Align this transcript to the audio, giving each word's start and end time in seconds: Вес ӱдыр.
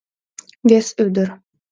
Вес 0.69 0.87
ӱдыр. 1.03 1.29